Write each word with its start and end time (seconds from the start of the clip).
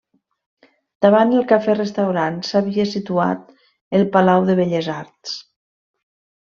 Davant 1.05 1.33
el 1.41 1.45
cafè 1.51 1.75
restaurant 1.75 2.41
s'havia 2.49 2.87
situat 2.95 3.47
el 3.99 4.09
palau 4.17 4.51
de 4.51 4.57
Belles 4.63 4.93
Arts. 4.99 5.41